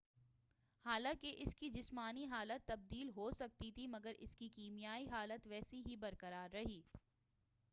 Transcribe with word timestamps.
حالانکہ 0.85 1.33
اسکی 1.37 1.69
جسمانی 1.69 2.25
حالت 2.25 2.65
تبدیل 2.67 3.09
ہو 3.15 3.29
سکتی 3.31 3.71
تھی 3.71 3.85
مگر 3.87 4.13
اسکی 4.19 4.49
کیمیائی 4.55 5.07
حالت 5.09 5.47
ویسی 5.47 5.83
ہی 5.85 5.95
برقرار 5.97 6.49
رہی 6.53 6.81